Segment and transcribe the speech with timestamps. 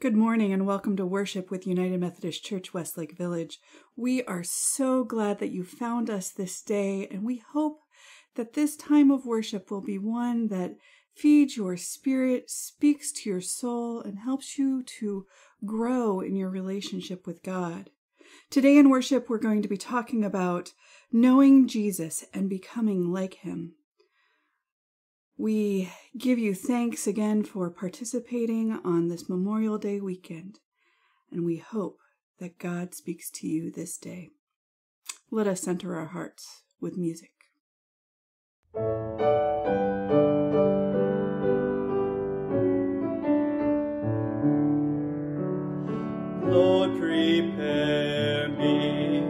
[0.00, 3.58] Good morning and welcome to worship with United Methodist Church Westlake Village.
[3.96, 7.80] We are so glad that you found us this day, and we hope
[8.36, 10.76] that this time of worship will be one that
[11.16, 15.26] feeds your spirit, speaks to your soul, and helps you to
[15.66, 17.90] grow in your relationship with God.
[18.50, 20.74] Today in worship, we're going to be talking about
[21.10, 23.74] knowing Jesus and becoming like him.
[25.40, 30.58] We give you thanks again for participating on this Memorial Day weekend,
[31.30, 32.00] and we hope
[32.40, 34.30] that God speaks to you this day.
[35.30, 37.30] Let us center our hearts with music.
[46.50, 49.20] Lord, prepare me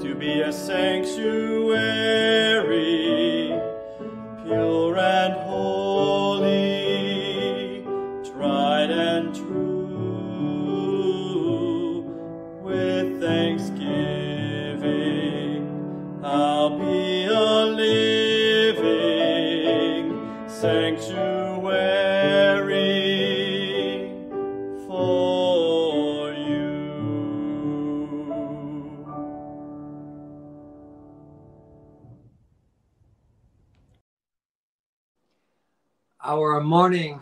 [0.00, 2.35] to be a sanctuary,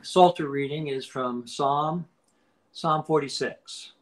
[0.05, 2.05] Psalter reading is from Psalm,
[2.73, 3.93] Psalm 46.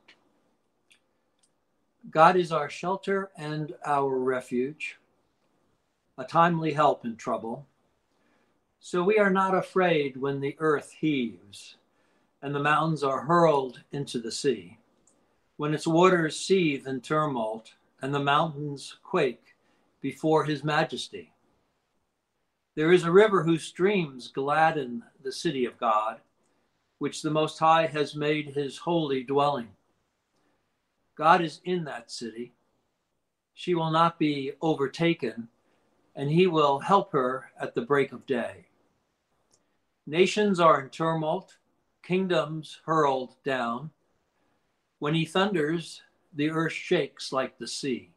[2.11, 4.99] God is our shelter and our refuge,
[6.19, 7.65] a timely help in trouble.
[8.81, 11.77] So we are not afraid when the earth heaves
[12.43, 14.79] and the mountains are hurled into the sea,
[15.57, 19.55] when its waters seethe in tumult and the mountains quake
[20.01, 21.31] before his majesty.
[22.75, 26.21] There is a river whose streams gladden the city of God,
[26.99, 29.69] which the Most High has made his holy dwelling.
[31.15, 32.55] God is in that city.
[33.53, 35.49] She will not be overtaken,
[36.17, 38.65] and he will help her at the break of day.
[40.07, 41.59] Nations are in tumult,
[42.03, 43.91] kingdoms hurled down.
[44.99, 46.01] When he thunders,
[46.33, 48.13] the earth shakes like the sea.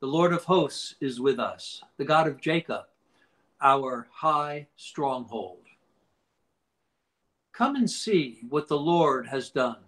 [0.00, 2.86] The Lord of hosts is with us, the God of Jacob
[3.60, 5.64] our high stronghold.
[7.52, 9.78] Come and see what the Lord has done,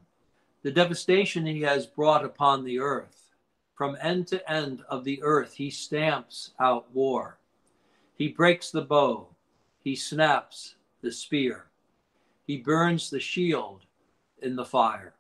[0.62, 3.30] the devastation he has brought upon the earth.
[3.74, 7.38] From end to end of the earth, he stamps out war.
[8.16, 9.28] He breaks the bow,
[9.78, 11.66] he snaps the spear,
[12.44, 13.86] he burns the shield
[14.42, 15.14] in the fire.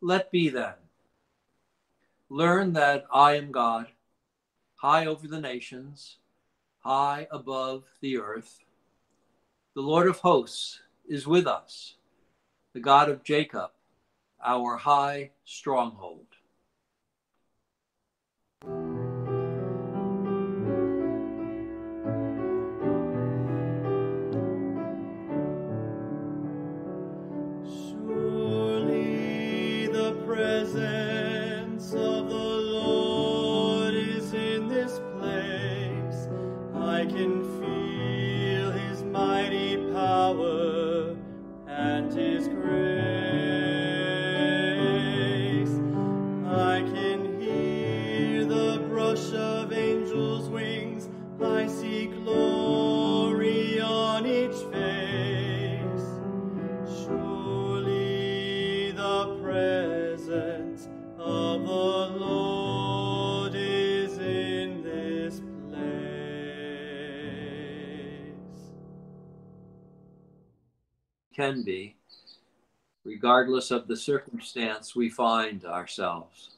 [0.00, 0.74] Let be then.
[2.28, 3.88] Learn that I am God
[4.82, 6.16] high over the nations,
[6.80, 8.58] high above the earth.
[9.76, 11.94] The Lord of hosts is with us,
[12.72, 13.70] the God of Jacob,
[14.44, 16.26] our high stronghold.
[71.42, 71.96] Can be,
[73.04, 76.50] regardless of the circumstance we find ourselves.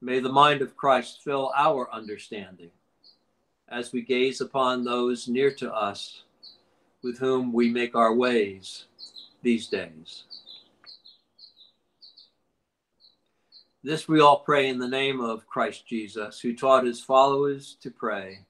[0.00, 2.72] May the mind of Christ fill our understanding
[3.68, 6.24] as we gaze upon those near to us
[7.04, 8.86] with whom we make our ways
[9.42, 10.24] these days.
[13.84, 17.92] This we all pray in the name of Christ Jesus, who taught his followers to
[17.92, 18.40] pray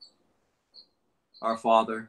[1.43, 2.09] Our Father,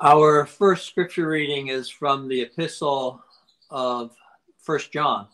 [0.00, 3.20] Our first scripture reading is from the epistle
[3.68, 4.14] of
[4.60, 5.26] First John.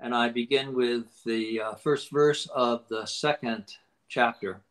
[0.00, 3.64] And I begin with the uh, first verse of the second
[4.08, 4.62] chapter.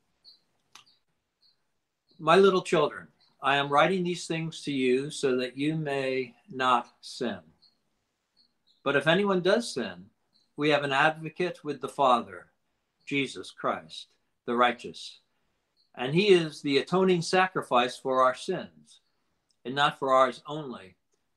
[2.18, 3.10] My little children,
[3.44, 7.38] I am writing these things to you so that you may not sin.
[8.84, 10.08] But if anyone does sin,
[10.58, 12.48] we have an advocate with the Father,
[13.06, 14.08] Jesus Christ,
[14.48, 15.20] the righteous
[16.00, 19.02] and he is the atoning sacrifice for our sins,
[19.66, 20.96] and not for ours only,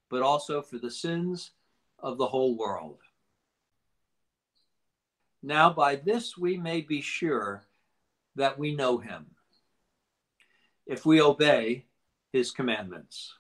[0.09, 1.51] but also for the sins
[1.99, 2.99] of the whole world.
[5.43, 7.65] Now, by this we may be sure
[8.37, 9.27] that we know him,
[10.87, 11.85] if we obey
[12.33, 13.35] his commandments.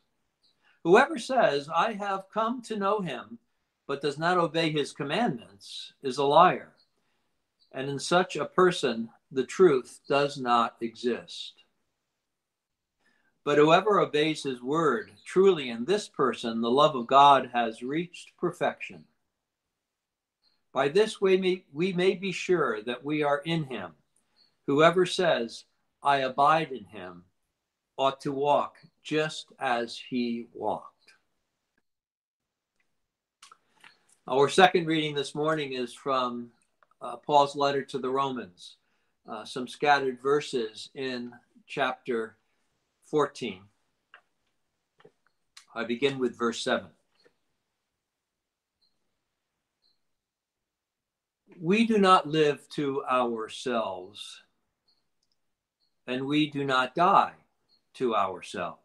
[0.83, 3.38] Whoever says, I have come to know him,
[3.87, 6.73] but does not obey his commandments, is a liar.
[7.71, 11.55] And in such a person, the truth does not exist.
[13.45, 18.37] But whoever obeys his word, truly in this person, the love of God has reached
[18.39, 19.05] perfection.
[20.73, 23.93] By this we may, we may be sure that we are in him.
[24.67, 25.65] Whoever says,
[26.03, 27.25] I abide in him,
[27.97, 30.89] ought to walk just as he walked.
[34.29, 36.51] Our second reading this morning is from
[37.01, 38.77] uh, Paul's letter to the Romans,
[39.29, 41.33] uh, some scattered verses in
[41.67, 42.37] chapter
[43.05, 43.62] 14.
[45.75, 46.87] I begin with verse 7.
[51.61, 54.43] We do not live to ourselves,
[56.07, 57.35] and we do not die
[57.95, 58.81] to ourselves.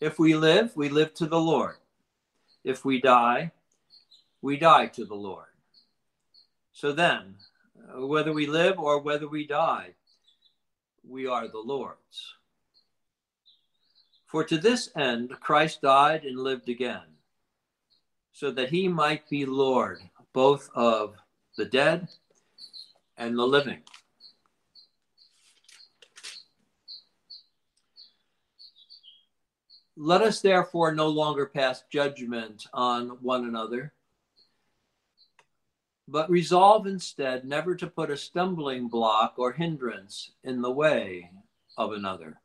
[0.00, 1.76] If we live, we live to the Lord.
[2.64, 3.52] If we die,
[4.42, 5.46] we die to the Lord.
[6.72, 7.36] So then,
[7.94, 9.94] whether we live or whether we die,
[11.06, 12.34] we are the Lord's.
[14.26, 17.16] For to this end Christ died and lived again,
[18.32, 20.00] so that he might be Lord
[20.32, 21.14] both of
[21.56, 22.08] the dead
[23.16, 23.82] and the living.
[29.96, 33.92] Let us therefore no longer pass judgment on one another
[36.10, 41.30] but resolve instead never to put a stumbling block or hindrance in the way
[41.76, 42.40] of another.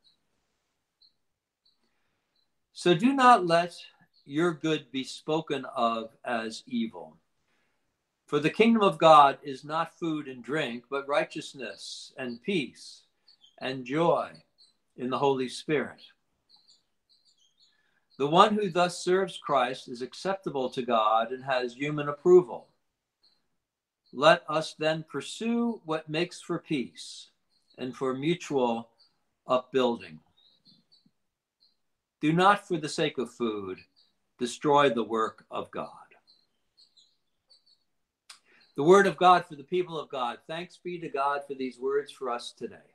[2.74, 3.74] So do not let
[4.26, 7.16] your good be spoken of as evil.
[8.26, 13.02] For the kingdom of God is not food and drink, but righteousness and peace
[13.58, 14.30] and joy
[14.98, 16.02] in the Holy Spirit.
[18.18, 22.68] The one who thus serves Christ is acceptable to God and has human approval.
[24.16, 27.30] Let us then pursue what makes for peace
[27.78, 28.90] and for mutual
[29.48, 30.20] upbuilding.
[32.20, 33.78] Do not, for the sake of food,
[34.38, 35.88] destroy the work of God.
[38.76, 40.38] The word of God for the people of God.
[40.46, 42.93] Thanks be to God for these words for us today.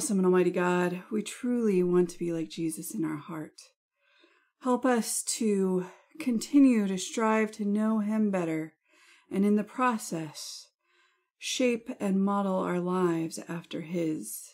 [0.00, 3.60] Awesome and Almighty God, we truly want to be like Jesus in our heart.
[4.62, 5.88] Help us to
[6.18, 8.72] continue to strive to know Him better,
[9.30, 10.68] and in the process,
[11.36, 14.48] shape and model our lives after His.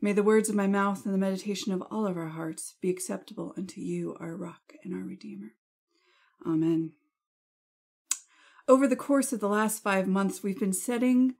[0.00, 2.88] May the words of my mouth and the meditation of all of our hearts be
[2.88, 5.50] acceptable unto you, our rock and our Redeemer.
[6.46, 6.92] Amen.
[8.66, 11.34] Over the course of the last five months, we've been setting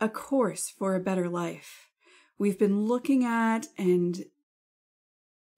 [0.00, 1.84] a course for a better life.
[2.38, 4.24] We've been looking at and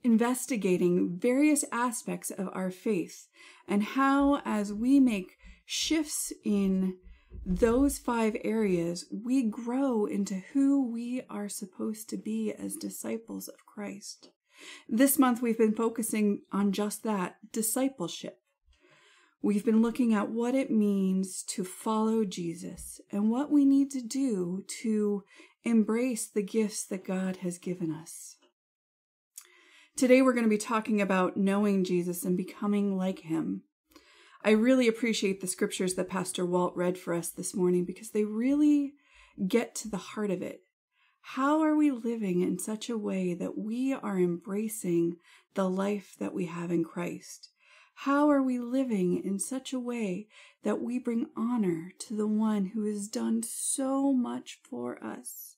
[0.03, 3.29] investigating various aspects of our faith
[3.69, 6.97] and how, as we make shifts in
[7.45, 13.67] those five areas, we grow into who we are supposed to be as disciples of
[13.67, 14.31] Christ.
[14.89, 18.39] This month, we've been focusing on just that discipleship.
[19.43, 24.03] We've been looking at what it means to follow Jesus and what we need to
[24.03, 25.25] do to
[25.65, 28.37] embrace the gifts that God has given us.
[29.97, 33.63] Today, we're going to be talking about knowing Jesus and becoming like him.
[34.43, 38.25] I really appreciate the scriptures that Pastor Walt read for us this morning because they
[38.25, 38.95] really
[39.47, 40.63] get to the heart of it.
[41.21, 45.17] How are we living in such a way that we are embracing
[45.55, 47.51] the life that we have in Christ?
[48.05, 50.27] How are we living in such a way
[50.63, 55.57] that we bring honor to the one who has done so much for us?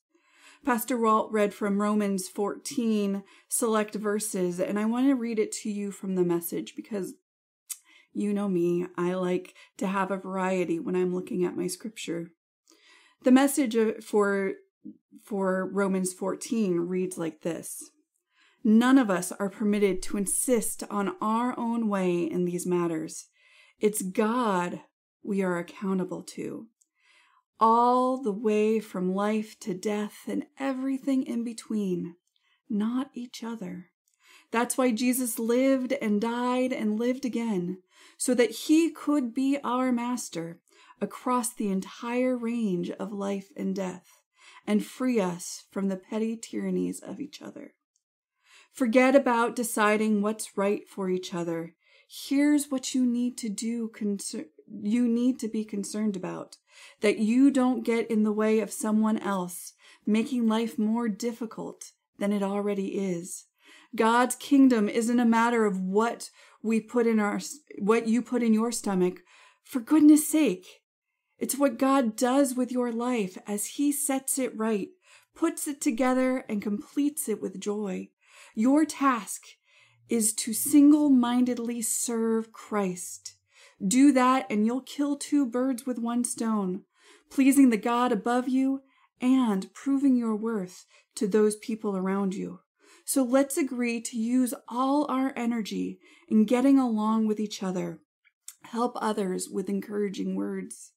[0.64, 5.70] Pastor Walt read from Romans 14 select verses, and I want to read it to
[5.70, 7.14] you from the message because
[8.12, 12.32] you know me, I like to have a variety when I'm looking at my scripture.
[13.22, 14.54] The message for
[15.22, 17.91] for Romans 14 reads like this.
[18.64, 23.28] None of us are permitted to insist on our own way in these matters.
[23.80, 24.80] It's God
[25.22, 26.68] we are accountable to.
[27.58, 32.16] All the way from life to death and everything in between,
[32.68, 33.90] not each other.
[34.52, 37.78] That's why Jesus lived and died and lived again,
[38.16, 40.60] so that he could be our master
[41.00, 44.20] across the entire range of life and death
[44.66, 47.74] and free us from the petty tyrannies of each other.
[48.72, 51.74] Forget about deciding what's right for each other.
[52.08, 56.56] Here's what you need to do, concer- you need to be concerned about
[57.00, 59.74] that you don't get in the way of someone else,
[60.06, 63.46] making life more difficult than it already is.
[63.94, 66.30] God's kingdom isn't a matter of what
[66.62, 67.40] we put in our
[67.78, 69.20] what you put in your stomach.
[69.62, 70.82] For goodness sake,
[71.38, 74.88] it's what God does with your life as he sets it right,
[75.34, 78.08] puts it together and completes it with joy.
[78.54, 79.42] Your task
[80.08, 83.36] is to single-mindedly serve Christ.
[83.84, 86.82] Do that and you'll kill two birds with one stone,
[87.30, 88.82] pleasing the God above you
[89.20, 90.84] and proving your worth
[91.14, 92.60] to those people around you.
[93.04, 98.00] So let's agree to use all our energy in getting along with each other.
[98.64, 100.92] Help others with encouraging words.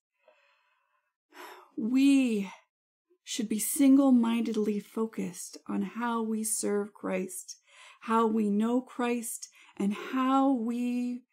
[1.77, 2.51] We
[3.25, 7.57] should be single mindedly focused on how we serve Christ,
[8.01, 11.23] how we know Christ, and how we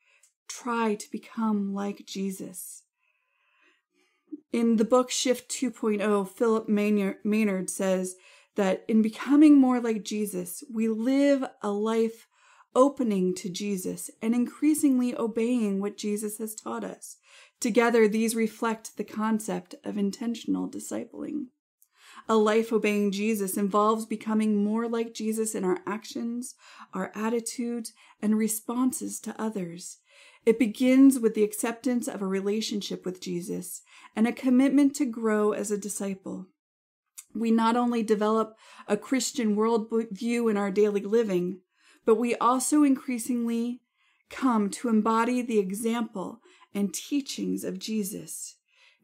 [0.48, 2.83] try to become like Jesus.
[4.52, 8.16] In the book Shift 2.0, Philip Maynard says
[8.57, 12.26] that in becoming more like Jesus, we live a life
[12.74, 17.18] opening to Jesus and increasingly obeying what Jesus has taught us.
[17.61, 21.48] Together, these reflect the concept of intentional discipling.
[22.28, 26.54] A life obeying Jesus involves becoming more like Jesus in our actions,
[26.94, 29.98] our attitudes, and responses to others.
[30.44, 33.82] It begins with the acceptance of a relationship with Jesus
[34.16, 36.46] and a commitment to grow as a disciple.
[37.35, 38.56] We not only develop
[38.87, 41.61] a Christian worldview in our daily living,
[42.04, 43.80] but we also increasingly
[44.28, 46.40] come to embody the example
[46.74, 48.56] and teachings of Jesus.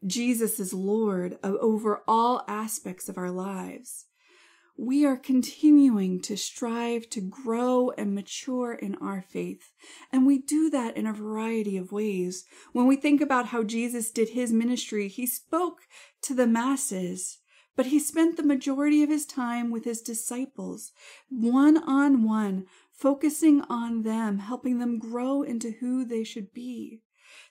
[0.05, 4.05] Jesus is Lord over all aspects of our lives.
[4.77, 9.73] We are continuing to strive to grow and mature in our faith.
[10.09, 12.45] And we do that in a variety of ways.
[12.71, 15.79] When we think about how Jesus did his ministry, he spoke
[16.21, 17.39] to the masses,
[17.75, 20.93] but he spent the majority of his time with his disciples,
[21.29, 27.01] one on one, focusing on them, helping them grow into who they should be.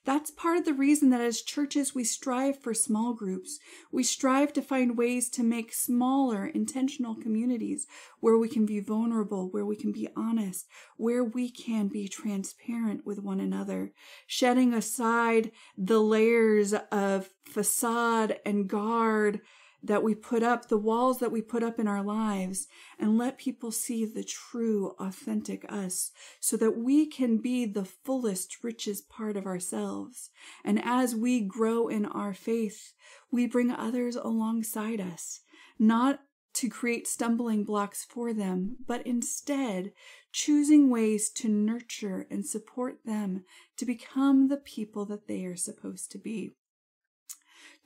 [0.04, 3.58] That's part of the reason that as churches we strive for small groups.
[3.92, 7.86] We strive to find ways to make smaller, intentional communities
[8.20, 13.06] where we can be vulnerable, where we can be honest, where we can be transparent
[13.06, 13.92] with one another,
[14.26, 19.40] shedding aside the layers of facade and guard
[19.82, 22.66] that we put up, the walls that we put up in our lives,
[22.98, 26.10] and let people see the true, authentic us
[26.40, 30.30] so that we can be the fullest, richest part of ourselves.
[30.64, 32.92] And as we grow in our faith,
[33.30, 35.40] we bring others alongside us,
[35.78, 36.20] not
[36.54, 39.92] to create stumbling blocks for them, but instead
[40.32, 43.44] choosing ways to nurture and support them
[43.76, 46.50] to become the people that they are supposed to be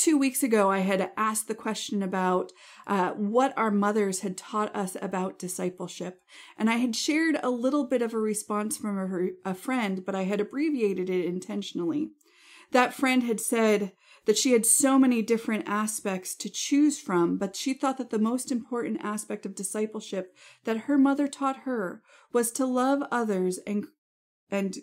[0.02, 2.50] two weeks ago, I had asked the question about
[2.88, 6.20] uh, what our mothers had taught us about discipleship.
[6.58, 10.16] And I had shared a little bit of a response from a, a friend, but
[10.16, 12.10] I had abbreviated it intentionally.
[12.72, 13.92] That friend had said
[14.24, 18.18] that she had so many different aspects to choose from, but she thought that the
[18.18, 20.34] most important aspect of discipleship
[20.64, 23.86] that her mother taught her was to love others and
[24.50, 24.78] and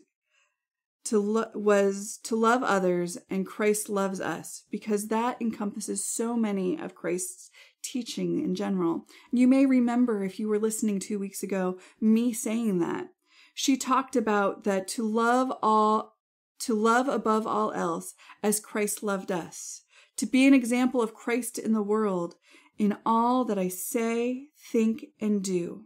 [1.05, 6.77] to lo- was to love others and Christ loves us because that encompasses so many
[6.79, 7.49] of Christ's
[7.81, 9.05] teaching in general.
[9.31, 13.07] You may remember if you were listening 2 weeks ago me saying that.
[13.53, 16.15] She talked about that to love all
[16.59, 19.83] to love above all else as Christ loved us,
[20.17, 22.35] to be an example of Christ in the world
[22.77, 25.85] in all that I say, think, and do.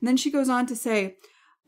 [0.00, 1.16] And then she goes on to say,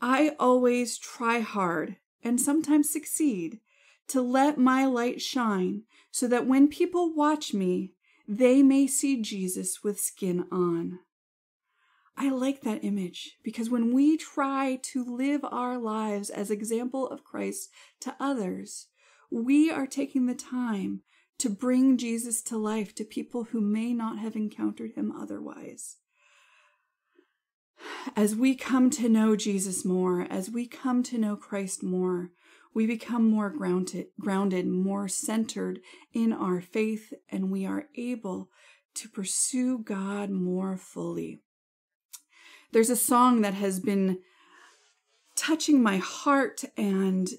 [0.01, 3.59] I always try hard and sometimes succeed
[4.07, 7.93] to let my light shine so that when people watch me,
[8.27, 10.99] they may see Jesus with skin on.
[12.17, 17.23] I like that image because when we try to live our lives as example of
[17.23, 17.69] Christ
[18.01, 18.87] to others,
[19.31, 21.01] we are taking the time
[21.39, 25.97] to bring Jesus to life to people who may not have encountered him otherwise.
[28.15, 32.31] As we come to know Jesus more, as we come to know Christ more,
[32.73, 35.79] we become more grounded, grounded, more centered
[36.13, 38.49] in our faith, and we are able
[38.95, 41.39] to pursue God more fully.
[42.71, 44.19] There's a song that has been
[45.35, 47.29] touching my heart and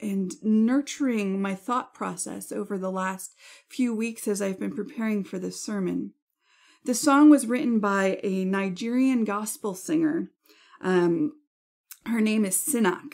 [0.00, 3.34] and nurturing my thought process over the last
[3.68, 6.12] few weeks as I've been preparing for this sermon.
[6.84, 10.30] The song was written by a Nigerian gospel singer.
[10.80, 11.32] Um,
[12.06, 13.12] her name is Sinach,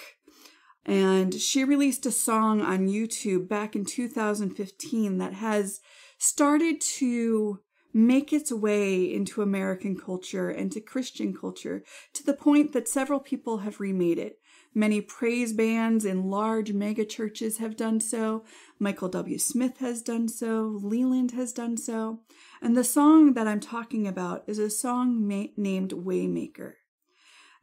[0.84, 5.80] and she released a song on YouTube back in 2015 that has
[6.18, 7.60] started to
[7.92, 13.20] make its way into American culture and to Christian culture to the point that several
[13.20, 14.38] people have remade it.
[14.76, 18.44] Many praise bands in large mega churches have done so.
[18.80, 19.38] Michael W.
[19.38, 20.80] Smith has done so.
[20.82, 22.20] Leeland has done so.
[22.60, 26.72] And the song that I'm talking about is a song ma- named Waymaker.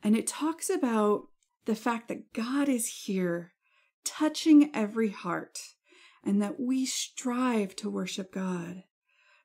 [0.01, 1.27] And it talks about
[1.65, 3.51] the fact that God is here,
[4.05, 5.59] touching every heart,
[6.23, 8.83] and that we strive to worship God.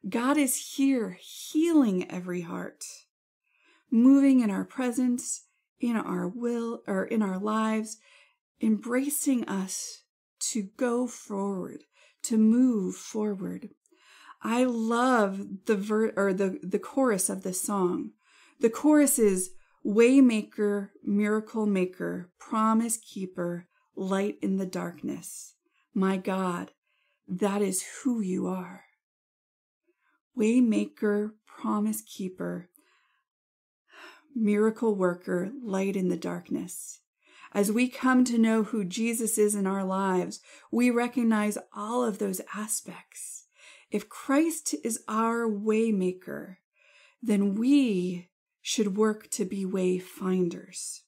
[0.08, 2.84] God is here, healing every heart,
[3.90, 5.45] moving in our presence
[5.80, 7.98] in our will or in our lives,
[8.60, 10.02] embracing us
[10.38, 11.84] to go forward,
[12.22, 13.70] to move forward.
[14.42, 18.10] I love the ver- or the, the chorus of this song.
[18.60, 19.50] The chorus is
[19.84, 25.54] Waymaker, miracle maker, promise keeper, light in the darkness.
[25.94, 26.72] My God,
[27.28, 28.84] that is who you are.
[30.36, 32.68] Waymaker, promise keeper,
[34.36, 37.00] miracle worker, light in the darkness.
[37.52, 42.18] As we come to know who Jesus is in our lives, we recognize all of
[42.18, 43.44] those aspects.
[43.90, 46.56] If Christ is our waymaker,
[47.22, 48.28] then we
[48.60, 51.00] should work to be wayfinders.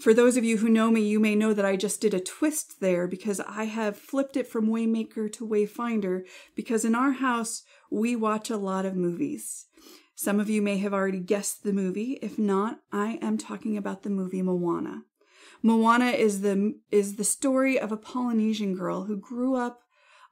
[0.00, 2.20] For those of you who know me, you may know that I just did a
[2.20, 6.22] twist there because I have flipped it from waymaker to wayfinder
[6.56, 9.66] because in our house we watch a lot of movies.
[10.22, 12.16] Some of you may have already guessed the movie.
[12.22, 15.02] If not, I am talking about the movie Moana.
[15.64, 19.80] Moana is the is the story of a Polynesian girl who grew up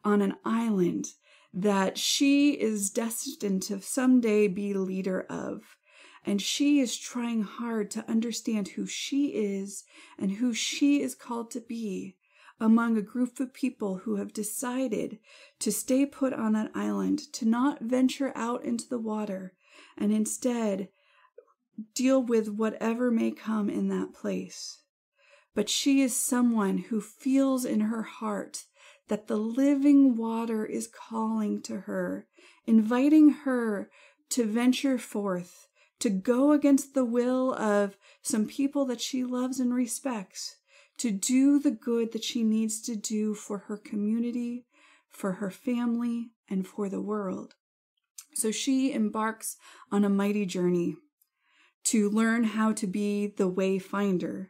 [0.04, 1.06] on an island
[1.52, 5.76] that she is destined to someday be leader of.
[6.24, 9.82] And she is trying hard to understand who she is
[10.16, 12.16] and who she is called to be
[12.60, 15.18] among a group of people who have decided
[15.58, 19.54] to stay put on that island, to not venture out into the water,
[20.00, 20.88] and instead
[21.94, 24.82] deal with whatever may come in that place.
[25.54, 28.64] But she is someone who feels in her heart
[29.08, 32.26] that the living water is calling to her,
[32.66, 33.90] inviting her
[34.30, 39.74] to venture forth, to go against the will of some people that she loves and
[39.74, 40.56] respects,
[40.96, 44.66] to do the good that she needs to do for her community,
[45.08, 47.54] for her family, and for the world.
[48.34, 49.56] So she embarks
[49.90, 50.96] on a mighty journey
[51.84, 54.48] to learn how to be the wayfinder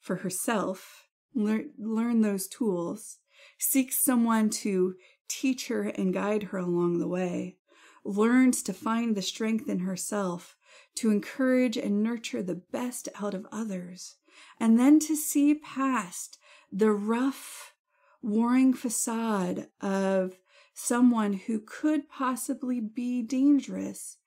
[0.00, 3.18] for herself, learn, learn those tools,
[3.58, 4.94] seek someone to
[5.28, 7.56] teach her and guide her along the way,
[8.04, 10.56] learns to find the strength in herself
[10.96, 14.16] to encourage and nurture the best out of others,
[14.58, 16.38] and then to see past
[16.72, 17.74] the rough,
[18.22, 20.38] warring facade of
[20.80, 24.18] someone who could possibly be dangerous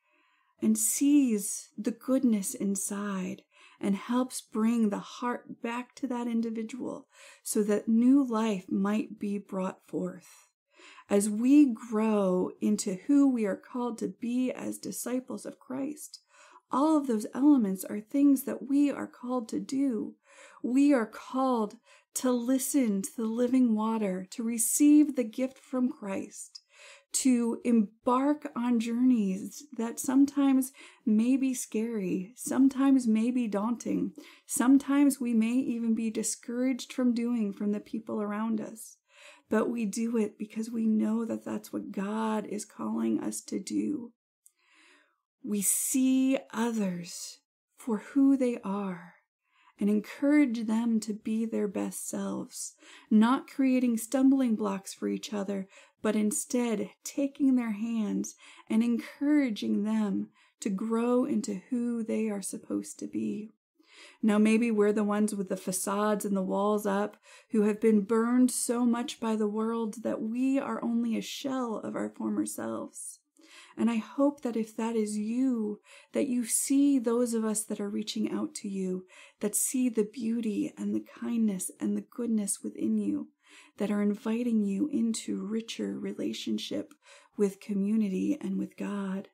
[0.61, 3.41] and sees the goodness inside
[3.79, 7.07] and helps bring the heart back to that individual
[7.41, 10.49] so that new life might be brought forth.
[11.09, 16.19] As we grow into who we are called to be as disciples of Christ,
[16.69, 20.15] all of those elements are things that we are called to do.
[20.61, 21.77] We are called
[22.15, 26.62] to listen to the living water, to receive the gift from Christ,
[27.13, 30.71] to embark on journeys that sometimes
[31.06, 34.13] may be scary, sometimes may be daunting,
[34.45, 38.97] sometimes we may even be discouraged from doing from the people around us.
[39.50, 43.60] But we do it because we know that that's what God is calling us to
[43.60, 44.13] do.
[45.43, 47.39] We see others
[47.78, 49.15] for who they are
[49.81, 52.75] and encourage them to be their best selves,
[53.09, 55.67] not creating stumbling blocks for each other,
[56.03, 58.35] but instead taking their hands
[58.69, 63.49] and encouraging them to grow into who they are supposed to be.
[64.21, 67.17] Now, maybe we're the ones with the facades and the walls up
[67.49, 71.77] who have been burned so much by the world that we are only a shell
[71.77, 73.20] of our former selves.
[73.77, 75.79] And I hope that if that is you,
[76.13, 79.05] that you see those of us that are reaching out to you,
[79.39, 83.29] that see the beauty and the kindness and the goodness within you,
[83.77, 86.93] that are inviting you into richer relationship
[87.38, 89.29] with community and with God.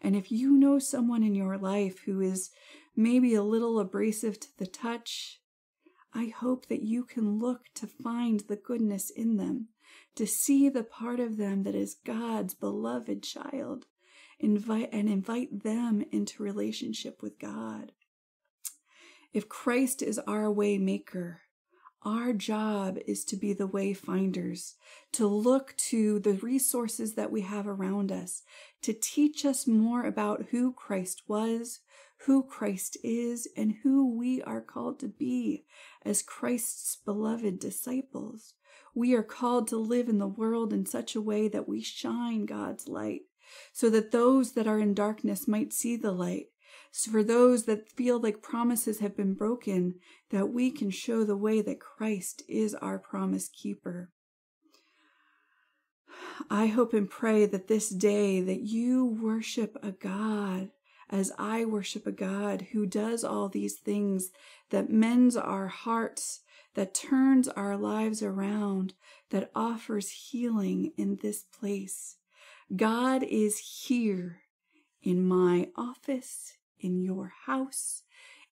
[0.00, 2.50] And if you know someone in your life who is
[2.96, 5.40] maybe a little abrasive to the touch,
[6.14, 9.68] I hope that you can look to find the goodness in them,
[10.16, 13.86] to see the part of them that is God's beloved child,
[14.38, 17.92] invite and invite them into relationship with God.
[19.32, 21.42] If Christ is our way maker,
[22.04, 24.74] our job is to be the wayfinders,
[25.12, 28.42] to look to the resources that we have around us,
[28.82, 31.78] to teach us more about who Christ was,
[32.26, 35.64] who Christ is, and who we are called to be
[36.04, 38.54] as Christ's beloved disciples.
[38.94, 42.46] We are called to live in the world in such a way that we shine
[42.46, 43.22] God's light,
[43.72, 46.48] so that those that are in darkness might see the light
[46.94, 49.94] so for those that feel like promises have been broken,
[50.30, 54.10] that we can show the way that Christ is our promise keeper.
[56.50, 60.70] I hope and pray that this day that you worship a God
[61.08, 64.30] as I worship a God who does all these things,
[64.70, 66.40] that mends our hearts,
[66.74, 68.94] that turns our lives around,
[69.30, 72.16] that offers healing in this place.
[72.74, 74.42] God is here
[75.02, 78.02] in my office, in your house,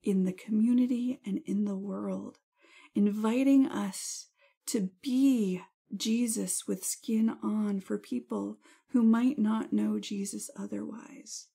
[0.02, 2.38] in the community, and in the world,
[2.94, 4.26] inviting us
[4.66, 5.62] to be
[5.96, 11.46] Jesus with skin on for people who might not know Jesus otherwise.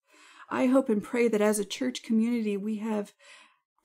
[0.50, 3.14] I hope and pray that as a church community, we have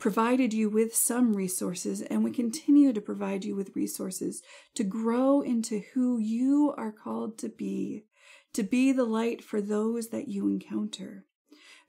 [0.00, 4.42] provided you with some resources and we continue to provide you with resources
[4.74, 8.06] to grow into who you are called to be,
[8.54, 11.26] to be the light for those that you encounter.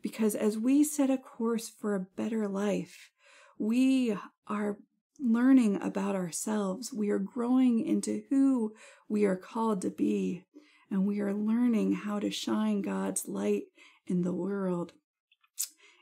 [0.01, 3.11] Because as we set a course for a better life,
[3.57, 4.77] we are
[5.19, 6.91] learning about ourselves.
[6.91, 8.73] We are growing into who
[9.07, 10.45] we are called to be,
[10.89, 13.63] and we are learning how to shine God's light
[14.05, 14.93] in the world.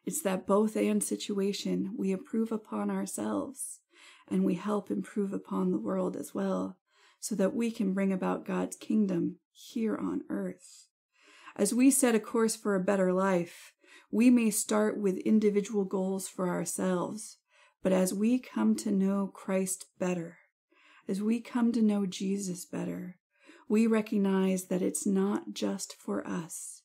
[0.10, 1.94] It's that both and situation.
[1.96, 3.82] We improve upon ourselves
[4.28, 6.80] and we help improve upon the world as well,
[7.20, 10.88] so that we can bring about God's kingdom here on earth.
[11.56, 13.74] As we set a course for a better life,
[14.10, 17.38] we may start with individual goals for ourselves,
[17.84, 20.40] but as we come to know Christ better,
[21.08, 23.18] as we come to know Jesus better,
[23.68, 26.79] we recognize that it's not just for us,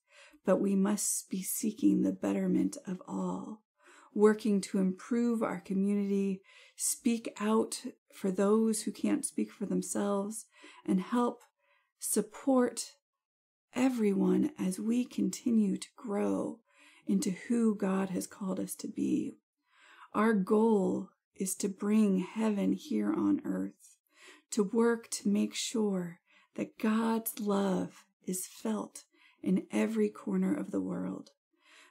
[0.44, 3.62] but we must be seeking the betterment of all,
[4.14, 6.42] working to improve our community,
[6.76, 10.46] speak out for those who can't speak for themselves,
[10.86, 11.42] and help
[11.98, 12.92] support
[13.74, 16.60] everyone as we continue to grow
[17.06, 19.38] into who God has called us to be.
[20.14, 23.96] Our goal is to bring heaven here on earth,
[24.52, 26.20] to work to make sure
[26.54, 29.04] that God's love is felt
[29.44, 31.30] in every corner of the world.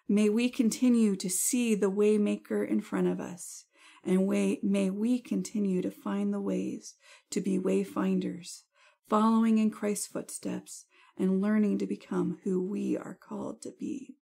[0.07, 3.65] May we continue to see the waymaker in front of us,
[4.03, 6.95] and way, may we continue to find the ways
[7.31, 8.63] to be wayfinders,
[9.09, 10.85] following in Christ's footsteps
[11.17, 14.15] and learning to become who we are called to be.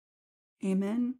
[0.64, 1.14] Amen.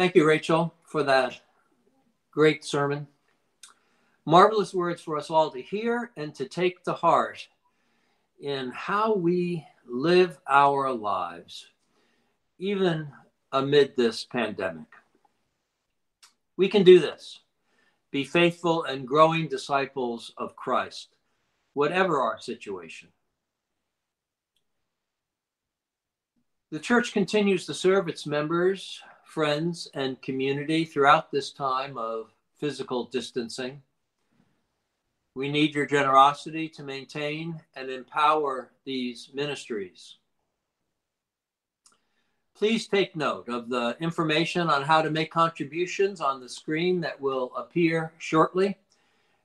[0.00, 1.38] Thank you, Rachel, for that
[2.30, 3.06] great sermon.
[4.24, 7.46] Marvelous words for us all to hear and to take to heart
[8.40, 11.66] in how we live our lives,
[12.58, 13.08] even
[13.52, 14.86] amid this pandemic.
[16.56, 17.40] We can do this.
[18.10, 21.08] Be faithful and growing disciples of Christ,
[21.74, 23.10] whatever our situation.
[26.70, 33.04] The church continues to serve its members, friends, and community throughout this time of physical
[33.04, 33.80] distancing.
[35.36, 40.16] We need your generosity to maintain and empower these ministries.
[42.60, 47.18] please take note of the information on how to make contributions on the screen that
[47.18, 48.76] will appear shortly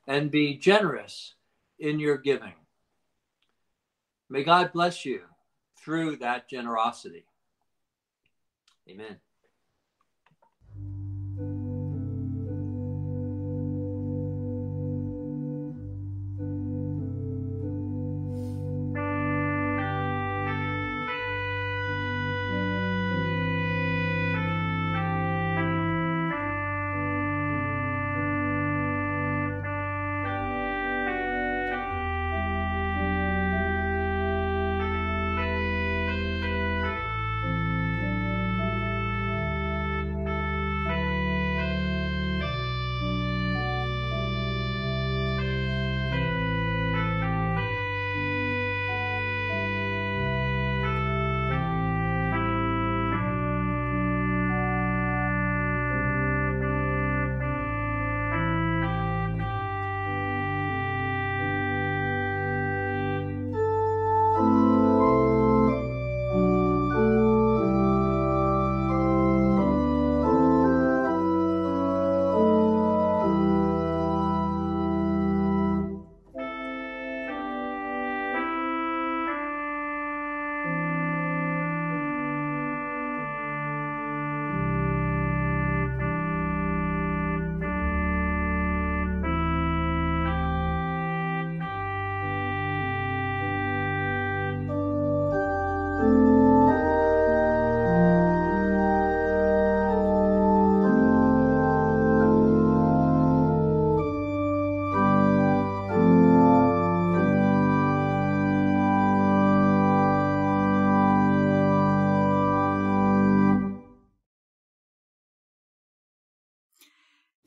[0.06, 1.36] and be generous
[1.80, 2.52] in your giving.
[4.30, 5.21] May God bless you
[5.78, 7.24] through that generosity.
[8.89, 9.15] Amen.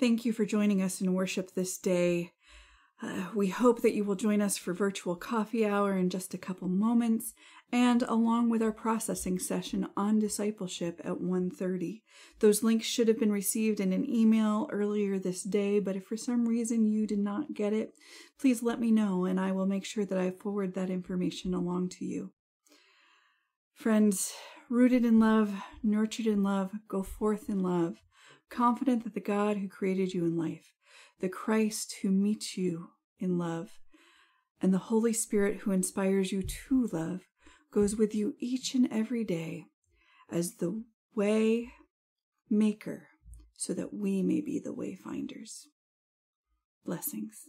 [0.08, 2.32] Thank you for joining us in worship this day.
[3.02, 6.38] Uh, we hope that you will join us for virtual coffee hour in just a
[6.38, 7.34] couple moments
[7.70, 12.00] and along with our processing session on discipleship at 1:30.
[12.38, 16.16] Those links should have been received in an email earlier this day, but if for
[16.16, 17.92] some reason you did not get it,
[18.40, 21.90] please let me know and I will make sure that I forward that information along
[21.90, 22.32] to you.
[23.74, 24.32] Friends,
[24.70, 28.00] rooted in love, nurtured in love, go forth in love
[28.50, 30.72] confident that the God who created you in life,
[31.20, 33.78] the Christ who meets you in love,
[34.60, 37.22] and the Holy Spirit who inspires you to love
[37.70, 39.66] goes with you each and every day
[40.30, 40.82] as the
[41.14, 41.72] way
[42.50, 43.08] maker
[43.56, 45.66] so that we may be the wayfinders.
[46.84, 47.48] Blessings.